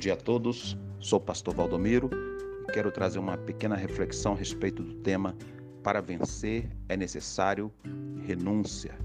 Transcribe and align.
dia 0.00 0.14
a 0.14 0.16
todos. 0.16 0.78
Sou 0.98 1.18
o 1.18 1.22
pastor 1.22 1.54
Valdomiro 1.54 2.08
e 2.66 2.72
quero 2.72 2.90
trazer 2.90 3.18
uma 3.18 3.36
pequena 3.36 3.76
reflexão 3.76 4.32
a 4.32 4.36
respeito 4.36 4.82
do 4.82 4.94
tema 4.94 5.36
Para 5.82 6.00
vencer 6.00 6.70
é 6.88 6.96
necessário 6.96 7.70
renúncia. 8.26 8.98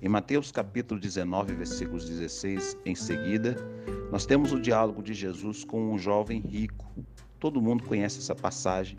Em 0.00 0.08
Mateus 0.08 0.52
capítulo 0.52 1.00
19, 1.00 1.54
versículos 1.56 2.08
16 2.08 2.78
em 2.86 2.94
seguida, 2.94 3.56
nós 4.12 4.26
temos 4.26 4.52
o 4.52 4.60
diálogo 4.60 5.02
de 5.02 5.12
Jesus 5.12 5.64
com 5.64 5.92
um 5.92 5.98
jovem 5.98 6.40
rico. 6.40 6.88
Todo 7.40 7.60
mundo 7.60 7.82
conhece 7.82 8.20
essa 8.20 8.34
passagem, 8.34 8.96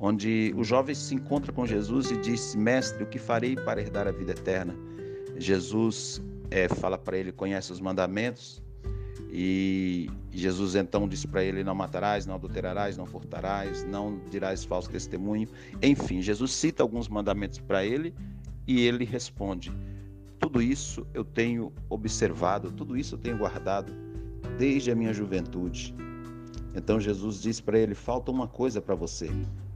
onde 0.00 0.52
o 0.56 0.64
jovem 0.64 0.96
se 0.96 1.14
encontra 1.14 1.52
com 1.52 1.64
Jesus 1.64 2.10
e 2.10 2.16
diz: 2.16 2.56
Mestre, 2.56 3.04
o 3.04 3.06
que 3.06 3.20
farei 3.20 3.54
para 3.54 3.80
herdar 3.80 4.08
a 4.08 4.12
vida 4.12 4.32
eterna? 4.32 4.74
Jesus 5.36 6.20
é, 6.50 6.68
fala 6.68 6.98
para 6.98 7.16
ele: 7.16 7.30
Conhece 7.30 7.70
os 7.70 7.80
mandamentos? 7.80 8.65
E 9.38 10.08
Jesus 10.32 10.74
então 10.76 11.06
disse 11.06 11.28
para 11.28 11.44
ele: 11.44 11.62
Não 11.62 11.74
matarás, 11.74 12.24
não 12.24 12.36
adulterarás, 12.36 12.96
não 12.96 13.04
furtarás, 13.04 13.84
não 13.84 14.18
dirás 14.30 14.64
falso 14.64 14.88
testemunho. 14.88 15.46
Enfim, 15.82 16.22
Jesus 16.22 16.52
cita 16.52 16.82
alguns 16.82 17.06
mandamentos 17.06 17.58
para 17.58 17.84
ele 17.84 18.14
e 18.66 18.80
ele 18.80 19.04
responde: 19.04 19.70
Tudo 20.40 20.62
isso 20.62 21.06
eu 21.12 21.22
tenho 21.22 21.70
observado, 21.90 22.72
tudo 22.72 22.96
isso 22.96 23.16
eu 23.16 23.18
tenho 23.18 23.36
guardado 23.36 23.92
desde 24.56 24.90
a 24.90 24.94
minha 24.94 25.12
juventude. 25.12 25.94
Então 26.74 26.98
Jesus 26.98 27.42
disse 27.42 27.62
para 27.62 27.78
ele: 27.78 27.94
Falta 27.94 28.30
uma 28.30 28.48
coisa 28.48 28.80
para 28.80 28.94
você. 28.94 29.28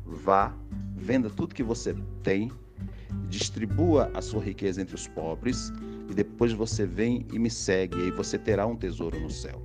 Vá, 0.07 0.55
venda 0.97 1.29
tudo 1.29 1.55
que 1.55 1.63
você 1.63 1.95
tem, 2.23 2.51
distribua 3.29 4.11
a 4.15 4.23
sua 4.23 4.43
riqueza 4.43 4.81
entre 4.81 4.95
os 4.95 5.07
pobres 5.07 5.71
e 6.11 6.15
depois 6.15 6.53
você 6.53 6.85
vem 6.85 7.25
e 7.33 7.39
me 7.39 7.49
segue, 7.49 7.97
e 7.97 8.03
aí 8.03 8.11
você 8.11 8.37
terá 8.37 8.67
um 8.67 8.77
tesouro 8.77 9.19
no 9.21 9.31
céu. 9.31 9.63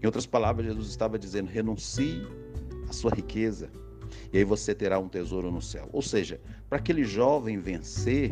Em 0.00 0.06
outras 0.06 0.26
palavras, 0.26 0.66
Jesus 0.66 0.88
estava 0.88 1.18
dizendo: 1.18 1.48
renuncie 1.50 2.22
à 2.88 2.92
sua 2.92 3.10
riqueza, 3.10 3.68
e 4.32 4.38
aí 4.38 4.44
você 4.44 4.74
terá 4.74 4.98
um 4.98 5.08
tesouro 5.08 5.50
no 5.50 5.60
céu. 5.60 5.88
Ou 5.92 6.02
seja, 6.02 6.40
para 6.68 6.78
aquele 6.78 7.04
jovem 7.04 7.58
vencer, 7.58 8.30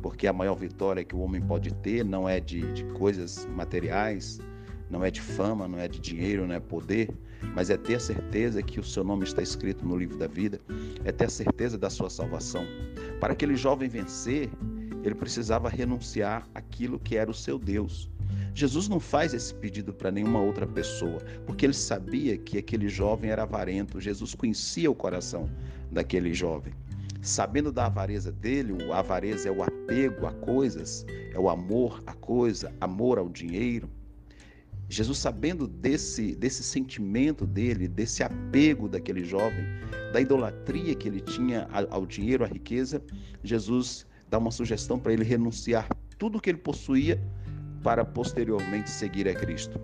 porque 0.00 0.26
a 0.26 0.32
maior 0.32 0.54
vitória 0.54 1.04
que 1.04 1.14
o 1.14 1.20
homem 1.20 1.42
pode 1.42 1.74
ter 1.74 2.04
não 2.04 2.26
é 2.26 2.40
de, 2.40 2.72
de 2.72 2.84
coisas 2.84 3.46
materiais, 3.54 4.40
não 4.88 5.04
é 5.04 5.10
de 5.10 5.20
fama, 5.20 5.68
não 5.68 5.78
é 5.78 5.86
de 5.86 6.00
dinheiro, 6.00 6.46
não 6.46 6.54
é 6.54 6.60
poder, 6.60 7.10
mas 7.54 7.68
é 7.68 7.76
ter 7.76 7.96
a 7.96 8.00
certeza 8.00 8.62
que 8.62 8.80
o 8.80 8.82
seu 8.82 9.04
nome 9.04 9.24
está 9.24 9.42
escrito 9.42 9.84
no 9.84 9.96
livro 9.96 10.16
da 10.16 10.26
vida, 10.26 10.58
é 11.04 11.12
ter 11.12 11.26
a 11.26 11.30
certeza 11.30 11.76
da 11.76 11.90
sua 11.90 12.08
salvação. 12.08 12.64
Para 13.20 13.34
aquele 13.34 13.56
jovem 13.56 13.88
vencer, 13.88 14.48
ele 15.02 15.14
precisava 15.14 15.68
renunciar 15.68 16.48
aquilo 16.54 16.98
que 16.98 17.16
era 17.16 17.30
o 17.30 17.34
seu 17.34 17.58
Deus. 17.58 18.10
Jesus 18.54 18.88
não 18.88 19.00
faz 19.00 19.32
esse 19.32 19.54
pedido 19.54 19.92
para 19.92 20.10
nenhuma 20.10 20.40
outra 20.40 20.66
pessoa, 20.66 21.18
porque 21.46 21.66
ele 21.66 21.74
sabia 21.74 22.36
que 22.36 22.58
aquele 22.58 22.88
jovem 22.88 23.30
era 23.30 23.42
avarento. 23.42 24.00
Jesus 24.00 24.34
conhecia 24.34 24.90
o 24.90 24.94
coração 24.94 25.48
daquele 25.90 26.34
jovem. 26.34 26.72
Sabendo 27.22 27.70
da 27.70 27.86
avareza 27.86 28.32
dele, 28.32 28.72
a 28.90 28.98
avareza 28.98 29.48
é 29.48 29.52
o 29.52 29.62
apego 29.62 30.26
a 30.26 30.32
coisas, 30.32 31.04
é 31.32 31.38
o 31.38 31.48
amor 31.48 32.02
à 32.06 32.14
coisa, 32.14 32.72
amor 32.80 33.18
ao 33.18 33.28
dinheiro. 33.28 33.90
Jesus, 34.88 35.18
sabendo 35.18 35.68
desse, 35.68 36.34
desse 36.34 36.64
sentimento 36.64 37.46
dele, 37.46 37.86
desse 37.86 38.24
apego 38.24 38.88
daquele 38.88 39.22
jovem, 39.22 39.64
da 40.12 40.20
idolatria 40.20 40.96
que 40.96 41.06
ele 41.06 41.20
tinha 41.20 41.68
ao 41.90 42.04
dinheiro, 42.04 42.42
à 42.42 42.48
riqueza, 42.48 43.00
Jesus 43.44 44.04
dá 44.30 44.38
uma 44.38 44.52
sugestão 44.52 44.98
para 44.98 45.12
ele 45.12 45.24
renunciar 45.24 45.88
tudo 46.16 46.40
que 46.40 46.48
ele 46.48 46.58
possuía 46.58 47.20
para 47.82 48.04
posteriormente 48.04 48.88
seguir 48.88 49.28
a 49.28 49.34
Cristo. 49.34 49.80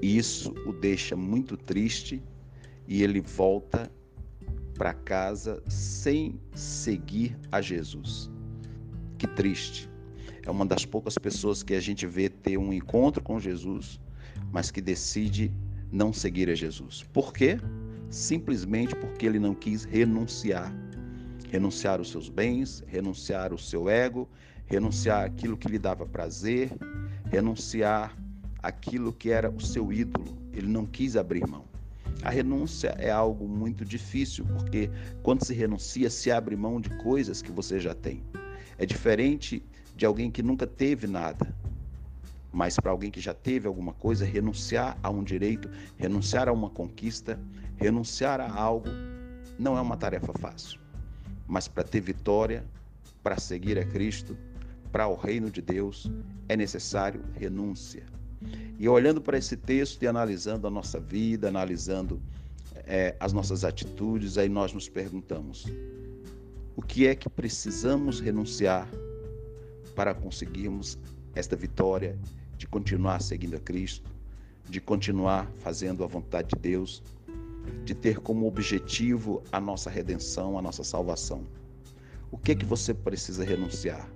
E 0.00 0.16
isso 0.16 0.54
o 0.66 0.72
deixa 0.72 1.16
muito 1.16 1.56
triste 1.56 2.22
e 2.86 3.02
ele 3.02 3.20
volta 3.20 3.90
para 4.78 4.94
casa 4.94 5.62
sem 5.66 6.38
seguir 6.54 7.36
a 7.50 7.60
Jesus. 7.60 8.30
Que 9.18 9.26
triste. 9.26 9.90
É 10.46 10.50
uma 10.50 10.66
das 10.66 10.84
poucas 10.84 11.16
pessoas 11.16 11.62
que 11.62 11.74
a 11.74 11.80
gente 11.80 12.06
vê 12.06 12.28
ter 12.28 12.58
um 12.58 12.72
encontro 12.72 13.22
com 13.22 13.40
Jesus, 13.40 13.98
mas 14.52 14.70
que 14.70 14.80
decide 14.80 15.50
não 15.90 16.12
seguir 16.12 16.50
a 16.50 16.54
Jesus. 16.54 17.02
Por 17.12 17.32
quê? 17.32 17.58
Simplesmente 18.10 18.94
porque 18.94 19.24
ele 19.24 19.38
não 19.38 19.54
quis 19.54 19.84
renunciar 19.84 20.72
renunciar 21.54 22.00
os 22.00 22.10
seus 22.10 22.28
bens, 22.28 22.82
renunciar 22.88 23.52
o 23.52 23.58
seu 23.58 23.88
ego, 23.88 24.28
renunciar 24.66 25.24
aquilo 25.24 25.56
que 25.56 25.68
lhe 25.68 25.78
dava 25.78 26.04
prazer, 26.04 26.68
renunciar 27.30 28.12
aquilo 28.60 29.12
que 29.12 29.30
era 29.30 29.48
o 29.48 29.60
seu 29.60 29.92
ídolo. 29.92 30.36
Ele 30.52 30.66
não 30.66 30.84
quis 30.84 31.16
abrir 31.16 31.46
mão. 31.46 31.64
A 32.24 32.30
renúncia 32.30 32.96
é 32.98 33.08
algo 33.08 33.46
muito 33.46 33.84
difícil, 33.84 34.44
porque 34.46 34.90
quando 35.22 35.44
se 35.44 35.54
renuncia, 35.54 36.10
se 36.10 36.28
abre 36.28 36.56
mão 36.56 36.80
de 36.80 36.90
coisas 36.96 37.40
que 37.40 37.52
você 37.52 37.78
já 37.78 37.94
tem. 37.94 38.24
É 38.76 38.84
diferente 38.84 39.64
de 39.94 40.04
alguém 40.04 40.32
que 40.32 40.42
nunca 40.42 40.66
teve 40.66 41.06
nada. 41.06 41.54
Mas 42.52 42.74
para 42.80 42.90
alguém 42.90 43.12
que 43.12 43.20
já 43.20 43.32
teve 43.32 43.68
alguma 43.68 43.92
coisa, 43.92 44.24
renunciar 44.24 44.98
a 45.00 45.08
um 45.08 45.22
direito, 45.22 45.70
renunciar 45.96 46.48
a 46.48 46.52
uma 46.52 46.68
conquista, 46.68 47.38
renunciar 47.76 48.40
a 48.40 48.52
algo, 48.52 48.88
não 49.56 49.78
é 49.78 49.80
uma 49.80 49.96
tarefa 49.96 50.32
fácil. 50.32 50.83
Mas 51.46 51.68
para 51.68 51.84
ter 51.84 52.00
vitória, 52.00 52.64
para 53.22 53.38
seguir 53.38 53.78
a 53.78 53.84
Cristo, 53.84 54.36
para 54.90 55.08
o 55.08 55.14
reino 55.14 55.50
de 55.50 55.60
Deus, 55.60 56.10
é 56.48 56.56
necessário 56.56 57.20
renúncia. 57.34 58.04
E 58.78 58.88
olhando 58.88 59.20
para 59.20 59.38
esse 59.38 59.56
texto 59.56 60.02
e 60.02 60.06
analisando 60.06 60.66
a 60.66 60.70
nossa 60.70 61.00
vida, 61.00 61.48
analisando 61.48 62.20
é, 62.86 63.16
as 63.18 63.32
nossas 63.32 63.64
atitudes, 63.64 64.36
aí 64.36 64.48
nós 64.48 64.72
nos 64.72 64.88
perguntamos: 64.88 65.66
o 66.76 66.82
que 66.82 67.06
é 67.06 67.14
que 67.14 67.28
precisamos 67.28 68.20
renunciar 68.20 68.88
para 69.94 70.14
conseguirmos 70.14 70.98
esta 71.34 71.56
vitória 71.56 72.18
de 72.56 72.66
continuar 72.66 73.20
seguindo 73.20 73.56
a 73.56 73.60
Cristo, 73.60 74.10
de 74.68 74.80
continuar 74.80 75.50
fazendo 75.58 76.04
a 76.04 76.06
vontade 76.06 76.48
de 76.54 76.60
Deus, 76.60 77.02
de 77.84 77.94
ter 77.94 78.18
como 78.20 78.46
objetivo 78.46 79.42
a 79.52 79.60
nossa 79.60 79.90
redenção, 79.90 80.58
a 80.58 80.62
nossa 80.62 80.84
salvação. 80.84 81.46
O 82.30 82.38
que 82.38 82.52
é 82.52 82.54
que 82.54 82.64
você 82.64 82.92
precisa 82.92 83.44
renunciar? 83.44 84.08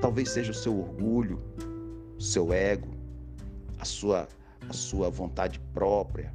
Talvez 0.00 0.30
seja 0.30 0.50
o 0.50 0.54
seu 0.54 0.78
orgulho, 0.78 1.42
o 2.16 2.22
seu 2.22 2.52
ego, 2.52 2.88
a 3.78 3.84
sua, 3.84 4.28
a 4.68 4.72
sua 4.72 5.10
vontade 5.10 5.60
própria, 5.74 6.32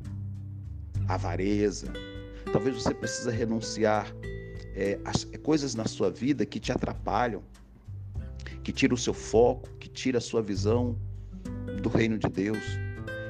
a 1.08 1.16
avareza. 1.16 1.92
Talvez 2.52 2.84
você 2.84 2.94
precisa 2.94 3.32
renunciar 3.32 4.14
é, 4.76 5.00
as 5.06 5.28
é, 5.32 5.38
coisas 5.38 5.74
na 5.74 5.86
sua 5.86 6.12
vida 6.12 6.46
que 6.46 6.60
te 6.60 6.72
atrapalham, 6.72 7.42
que 8.64 8.72
tira 8.72 8.94
o 8.94 8.98
seu 8.98 9.14
foco, 9.14 9.70
que 9.80 9.88
tira 9.88 10.18
a 10.18 10.22
sua 10.22 10.42
visão 10.42 10.98
do 11.82 11.90
reino 11.90 12.18
de 12.18 12.28
Deus. 12.28 12.64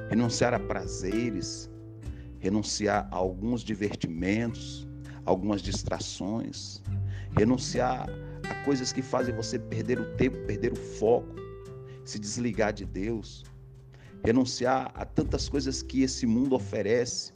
Renunciar 0.09 0.53
a 0.53 0.59
prazeres, 0.59 1.69
renunciar 2.45 3.07
a 3.11 3.15
alguns 3.15 3.63
divertimentos, 3.63 4.87
algumas 5.25 5.63
distrações, 5.63 6.79
renunciar 7.35 8.07
a 8.47 8.53
coisas 8.63 8.93
que 8.93 9.01
fazem 9.01 9.35
você 9.35 9.57
perder 9.57 9.99
o 9.99 10.05
tempo, 10.15 10.37
perder 10.45 10.71
o 10.71 10.75
foco, 10.75 11.35
se 12.03 12.19
desligar 12.19 12.71
de 12.71 12.85
Deus, 12.85 13.43
renunciar 14.23 14.91
a 14.93 15.03
tantas 15.03 15.49
coisas 15.49 15.81
que 15.81 16.03
esse 16.03 16.27
mundo 16.27 16.53
oferece 16.55 17.33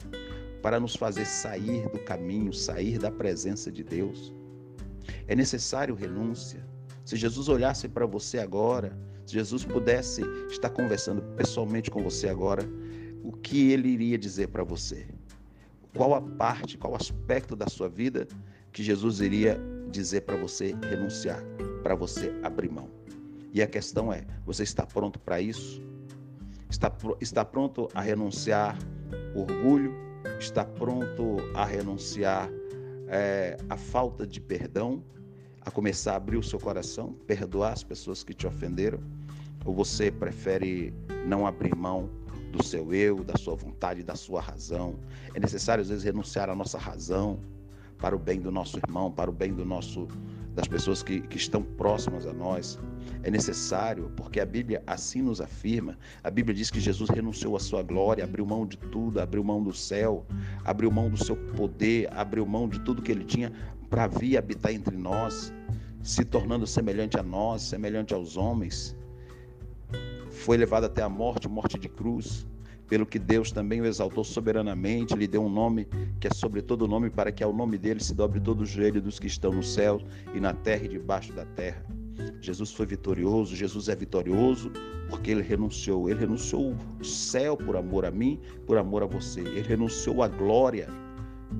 para 0.62 0.78
nos 0.78 0.94
fazer 0.94 1.26
sair 1.26 1.88
do 1.88 1.98
caminho, 1.98 2.52
sair 2.52 2.96
da 2.96 3.10
presença 3.10 3.68
de 3.72 3.82
Deus. 3.82 4.32
É 5.26 5.34
necessário 5.34 5.96
renúncia. 5.96 6.64
Se 7.04 7.16
Jesus 7.16 7.48
olhasse 7.48 7.88
para 7.88 8.06
você 8.06 8.38
agora, 8.38 8.96
se 9.26 9.34
Jesus 9.34 9.64
pudesse 9.64 10.22
estar 10.48 10.70
conversando 10.70 11.20
pessoalmente 11.36 11.90
com 11.90 12.00
você 12.00 12.28
agora, 12.28 12.62
o 13.22 13.32
que 13.32 13.70
ele 13.70 13.88
iria 13.88 14.18
dizer 14.18 14.48
para 14.48 14.64
você? 14.64 15.06
Qual 15.94 16.14
a 16.14 16.20
parte, 16.20 16.78
qual 16.78 16.94
aspecto 16.94 17.56
da 17.56 17.66
sua 17.66 17.88
vida 17.88 18.26
que 18.72 18.82
Jesus 18.82 19.20
iria 19.20 19.60
dizer 19.90 20.22
para 20.22 20.36
você 20.36 20.74
renunciar, 20.88 21.42
para 21.82 21.94
você 21.94 22.32
abrir 22.42 22.70
mão? 22.70 22.88
E 23.52 23.60
a 23.60 23.66
questão 23.66 24.12
é: 24.12 24.24
você 24.46 24.62
está 24.62 24.86
pronto 24.86 25.18
para 25.18 25.40
isso? 25.40 25.82
Está, 26.68 26.92
está 27.20 27.44
pronto 27.44 27.88
a 27.94 28.00
renunciar 28.00 28.78
orgulho? 29.34 29.92
Está 30.38 30.64
pronto 30.64 31.36
a 31.54 31.64
renunciar 31.64 32.48
é, 33.08 33.56
a 33.68 33.76
falta 33.76 34.26
de 34.26 34.40
perdão? 34.40 35.02
A 35.62 35.70
começar 35.70 36.12
a 36.12 36.16
abrir 36.16 36.36
o 36.36 36.42
seu 36.42 36.58
coração, 36.58 37.12
perdoar 37.26 37.72
as 37.72 37.82
pessoas 37.82 38.22
que 38.22 38.32
te 38.32 38.46
ofenderam? 38.46 39.00
Ou 39.64 39.74
você 39.74 40.10
prefere 40.10 40.94
não 41.26 41.46
abrir 41.46 41.74
mão 41.74 42.08
do 42.50 42.62
seu 42.62 42.92
eu, 42.92 43.22
da 43.22 43.36
sua 43.36 43.54
vontade, 43.54 44.02
da 44.02 44.14
sua 44.14 44.40
razão. 44.40 44.96
É 45.34 45.40
necessário, 45.40 45.82
às 45.82 45.88
vezes, 45.88 46.04
renunciar 46.04 46.50
à 46.50 46.54
nossa 46.54 46.78
razão 46.78 47.38
para 47.98 48.16
o 48.16 48.18
bem 48.18 48.40
do 48.40 48.50
nosso 48.50 48.78
irmão, 48.78 49.10
para 49.10 49.30
o 49.30 49.32
bem 49.32 49.52
do 49.52 49.64
nosso, 49.64 50.08
das 50.54 50.66
pessoas 50.66 51.02
que, 51.02 51.20
que 51.20 51.36
estão 51.36 51.62
próximas 51.62 52.26
a 52.26 52.32
nós. 52.32 52.78
É 53.22 53.30
necessário, 53.30 54.10
porque 54.16 54.40
a 54.40 54.46
Bíblia 54.46 54.82
assim 54.86 55.20
nos 55.20 55.40
afirma. 55.40 55.98
A 56.24 56.30
Bíblia 56.30 56.54
diz 56.54 56.70
que 56.70 56.80
Jesus 56.80 57.10
renunciou 57.10 57.56
à 57.56 57.60
sua 57.60 57.82
glória, 57.82 58.24
abriu 58.24 58.46
mão 58.46 58.66
de 58.66 58.76
tudo, 58.76 59.20
abriu 59.20 59.44
mão 59.44 59.62
do 59.62 59.72
céu, 59.72 60.24
abriu 60.64 60.90
mão 60.90 61.10
do 61.10 61.22
seu 61.22 61.36
poder, 61.36 62.08
abriu 62.12 62.46
mão 62.46 62.68
de 62.68 62.80
tudo 62.80 63.02
que 63.02 63.12
ele 63.12 63.24
tinha 63.24 63.52
para 63.90 64.06
vir 64.06 64.38
habitar 64.38 64.72
entre 64.72 64.96
nós, 64.96 65.52
se 66.02 66.24
tornando 66.24 66.66
semelhante 66.66 67.18
a 67.18 67.22
nós, 67.22 67.62
semelhante 67.62 68.14
aos 68.14 68.36
homens. 68.36 68.96
Foi 70.40 70.56
levado 70.56 70.84
até 70.84 71.02
a 71.02 71.08
morte, 71.08 71.48
morte 71.48 71.78
de 71.78 71.88
cruz 71.88 72.46
pelo 72.88 73.06
que 73.06 73.18
Deus 73.18 73.52
também 73.52 73.80
o 73.80 73.86
exaltou 73.86 74.24
soberanamente, 74.24 75.14
lhe 75.14 75.28
deu 75.28 75.44
um 75.44 75.48
nome 75.48 75.86
que 76.18 76.26
é 76.26 76.30
sobre 76.34 76.60
todo 76.60 76.88
nome, 76.88 77.08
para 77.08 77.30
que 77.30 77.44
ao 77.44 77.52
nome 77.52 77.78
dele 77.78 78.02
se 78.02 78.14
dobre 78.14 78.40
todo 78.40 78.62
o 78.62 78.66
joelho 78.66 79.00
dos 79.00 79.18
que 79.18 79.28
estão 79.28 79.52
no 79.52 79.62
céu 79.62 80.00
e 80.34 80.40
na 80.40 80.52
terra 80.52 80.86
e 80.86 80.88
debaixo 80.88 81.32
da 81.32 81.44
terra. 81.44 81.84
Jesus 82.40 82.72
foi 82.72 82.86
vitorioso, 82.86 83.54
Jesus 83.54 83.88
é 83.88 83.94
vitorioso 83.94 84.72
porque 85.08 85.30
ele 85.30 85.42
renunciou. 85.42 86.08
Ele 86.08 86.20
renunciou 86.20 86.74
o 86.98 87.04
céu 87.04 87.56
por 87.56 87.76
amor 87.76 88.04
a 88.04 88.10
mim, 88.10 88.40
por 88.66 88.78
amor 88.78 89.02
a 89.02 89.06
você. 89.06 89.40
Ele 89.40 89.62
renunciou 89.62 90.22
a 90.22 90.28
glória 90.28 90.88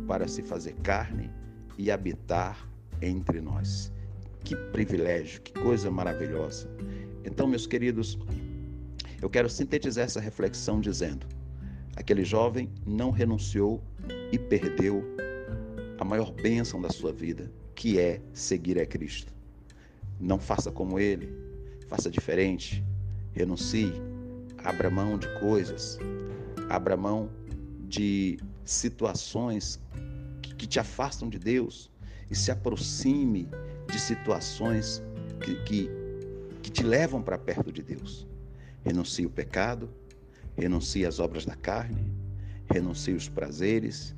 para 0.09 0.27
se 0.27 0.43
fazer 0.43 0.75
carne 0.83 1.31
e 1.79 1.91
habitar 1.91 2.67
entre 3.01 3.41
nós. 3.41 3.93
Que 4.43 4.57
privilégio, 4.57 5.43
que 5.43 5.53
coisa 5.53 5.91
maravilhosa. 5.91 6.69
Então, 7.25 7.47
meus 7.47 7.67
queridos, 7.67 8.19
eu 9.21 9.29
quero 9.29 9.49
sintetizar 9.49 10.05
essa 10.05 10.21
reflexão 10.21 10.81
dizendo: 10.81 11.27
aquele 11.97 12.25
jovem 12.25 12.71
não 12.87 13.11
renunciou 13.11 13.83
e 14.33 14.39
perdeu 14.39 15.05
a 15.99 16.05
maior 16.05 16.33
bênção 16.33 16.81
da 16.81 16.89
sua 16.89 17.13
vida, 17.13 17.53
que 17.75 17.99
é 17.99 18.21
seguir 18.33 18.79
a 18.79 18.87
Cristo. 18.87 19.33
Não 20.19 20.39
faça 20.39 20.71
como 20.71 20.99
ele, 20.99 21.33
faça 21.89 22.11
diferente, 22.11 22.83
renuncie, 23.33 23.93
abra 24.59 24.91
mão 24.91 25.19
de 25.19 25.29
coisas, 25.39 25.99
abra 26.69 26.97
mão 26.97 27.31
de 27.89 28.39
situações 28.65 29.81
que, 30.43 30.67
te 30.67 30.79
afastam 30.79 31.29
de 31.29 31.39
Deus 31.39 31.91
e 32.31 32.37
se 32.37 32.51
aproxime 32.51 33.49
de 33.91 33.99
situações 33.99 35.03
que, 35.43 35.55
que, 35.65 35.91
que 36.63 36.71
te 36.71 36.85
levam 36.85 37.21
para 37.21 37.37
perto 37.37 37.73
de 37.73 37.83
Deus. 37.83 38.30
Renuncie 38.85 39.27
o 39.27 39.31
pecado, 39.31 39.91
renuncie 40.57 41.07
as 41.07 41.19
obras 41.19 41.45
da 41.45 41.55
carne, 41.55 42.13
renuncie 42.73 43.15
os 43.15 43.29
prazeres, 43.29 44.15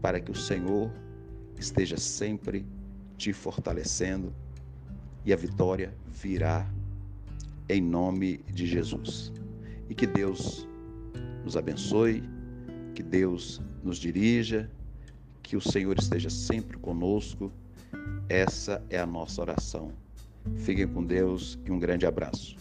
para 0.00 0.20
que 0.20 0.30
o 0.30 0.34
Senhor 0.34 0.90
esteja 1.58 1.96
sempre 1.96 2.66
te 3.16 3.32
fortalecendo 3.32 4.32
e 5.24 5.32
a 5.32 5.36
vitória 5.36 5.92
virá 6.08 6.70
em 7.68 7.80
nome 7.80 8.38
de 8.52 8.66
Jesus. 8.66 9.32
E 9.88 9.94
que 9.94 10.06
Deus 10.06 10.68
nos 11.44 11.56
abençoe, 11.56 12.22
que 12.94 13.02
Deus 13.02 13.60
nos 13.82 13.98
dirija, 13.98 14.70
que 15.42 15.56
o 15.56 15.60
Senhor 15.60 15.98
esteja 15.98 16.30
sempre 16.30 16.76
conosco. 16.78 17.52
Essa 18.28 18.84
é 18.90 18.98
a 18.98 19.06
nossa 19.06 19.40
oração. 19.40 19.92
Fiquem 20.56 20.86
com 20.86 21.04
Deus 21.04 21.58
e 21.64 21.70
um 21.72 21.78
grande 21.78 22.06
abraço. 22.06 22.56